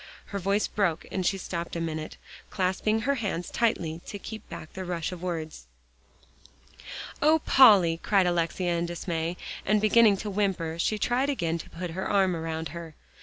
Her 0.25 0.39
voice 0.39 0.67
broke, 0.67 1.05
and 1.11 1.23
she 1.23 1.37
stopped 1.37 1.75
a 1.75 1.79
minute, 1.79 2.17
clasping 2.49 3.01
her 3.01 3.13
hands 3.13 3.51
tightly 3.51 4.01
to 4.07 4.17
keep 4.17 4.49
back 4.49 4.73
the 4.73 4.83
rush 4.83 5.11
of 5.11 5.21
words. 5.21 5.67
"Oh, 7.21 7.37
Polly!" 7.45 7.99
cried 8.01 8.25
Alexia 8.25 8.79
in 8.79 8.87
dismay, 8.87 9.37
and 9.63 9.79
beginning 9.79 10.17
to 10.17 10.29
whimper, 10.31 10.77
she 10.79 10.97
tried 10.97 11.29
again 11.29 11.59
to 11.59 11.69
put 11.69 11.91
her 11.91 12.09
arm 12.09 12.35
around 12.35 12.69
her. 12.69 12.95